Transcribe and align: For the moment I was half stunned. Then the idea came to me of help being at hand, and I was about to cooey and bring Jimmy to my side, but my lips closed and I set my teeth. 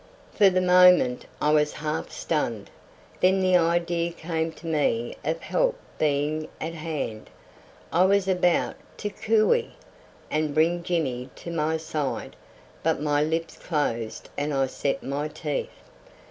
For 0.33 0.49
the 0.49 0.61
moment 0.61 1.27
I 1.39 1.51
was 1.51 1.73
half 1.73 2.09
stunned. 2.09 2.71
Then 3.19 3.39
the 3.39 3.55
idea 3.55 4.11
came 4.11 4.51
to 4.53 4.65
me 4.65 5.15
of 5.23 5.41
help 5.41 5.77
being 5.99 6.47
at 6.59 6.73
hand, 6.73 7.29
and 7.93 8.01
I 8.01 8.05
was 8.05 8.27
about 8.27 8.77
to 8.97 9.11
cooey 9.11 9.75
and 10.31 10.55
bring 10.55 10.81
Jimmy 10.81 11.29
to 11.35 11.51
my 11.51 11.77
side, 11.77 12.35
but 12.81 12.99
my 12.99 13.21
lips 13.21 13.57
closed 13.59 14.27
and 14.39 14.55
I 14.55 14.65
set 14.65 15.03
my 15.03 15.27
teeth. 15.27 15.69